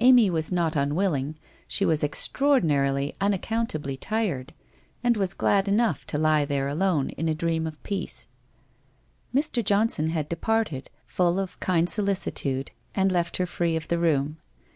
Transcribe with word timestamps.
Amy 0.00 0.26
w 0.26 0.32
r 0.34 0.38
as 0.40 0.50
not 0.50 0.74
unwilling, 0.74 1.36
she 1.68 1.84
was 1.84 2.02
extraordinarily, 2.02 3.14
unaccountably, 3.20 3.96
tired, 3.96 4.52
and 5.04 5.16
was 5.16 5.34
glad 5.34 5.68
enough 5.68 6.04
to 6.04 6.18
lie 6.18 6.44
there 6.44 6.66
alone 6.66 7.10
in 7.10 7.28
a 7.28 7.32
dream 7.36 7.64
of 7.64 7.80
peace. 7.84 8.26
Mr. 9.32 9.64
Johnson 9.64 10.08
had 10.08 10.28
departed, 10.28 10.90
full 11.06 11.38
of 11.38 11.60
kind 11.60 11.88
solicitude 11.88 12.72
and 12.96 13.12
left 13.12 13.36
her 13.36 13.46
free 13.46 13.76
of 13.76 13.86
the 13.86 14.00
room. 14.00 14.38